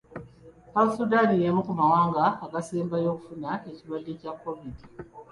South 0.71 0.91
Sudan 0.97 1.29
y'emu 1.39 1.61
ku 1.67 1.73
mawanga 1.79 2.25
agaasembayo 2.43 3.07
okufuna 3.11 3.49
ekirwadde 3.69 4.11
kya 4.19 4.33
Kovidi. 4.41 4.83